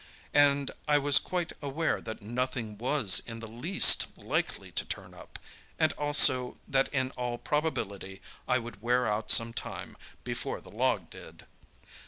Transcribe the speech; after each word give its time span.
And 0.33 0.71
I 0.87 0.97
was 0.97 1.19
quite 1.19 1.53
aware 1.61 2.01
that 2.01 2.23
nothing 2.23 2.75
was 2.79 3.21
in 3.27 3.39
the 3.39 3.47
least 3.47 4.07
likely 4.17 4.71
to 4.71 4.83
turn 4.83 5.13
up, 5.13 5.37
and 5.77 5.93
also 5.93 6.57
that 6.67 6.87
in 6.91 7.11
all 7.11 7.37
probability 7.37 8.19
I 8.47 8.57
would 8.57 8.81
wear 8.81 9.05
out 9.05 9.29
some 9.29 9.53
time 9.53 9.95
before 10.23 10.59
the 10.59 10.71
log 10.71 11.11
did. 11.11 11.45